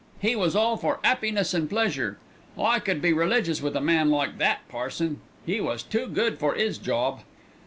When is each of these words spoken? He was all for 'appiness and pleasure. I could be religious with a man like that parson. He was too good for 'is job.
He 0.19 0.35
was 0.35 0.55
all 0.55 0.77
for 0.77 0.99
'appiness 1.03 1.53
and 1.53 1.69
pleasure. 1.69 2.17
I 2.57 2.79
could 2.79 3.03
be 3.03 3.13
religious 3.13 3.61
with 3.61 3.75
a 3.75 3.79
man 3.81 4.09
like 4.09 4.39
that 4.39 4.67
parson. 4.67 5.21
He 5.45 5.61
was 5.61 5.83
too 5.83 6.07
good 6.07 6.39
for 6.39 6.55
'is 6.55 6.79
job. 6.79 7.21